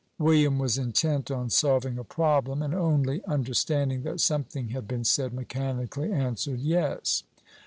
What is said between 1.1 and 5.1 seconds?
on solving a problem, and only understanding that something had been